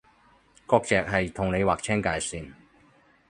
[0.65, 2.53] 割蓆係同你劃清界線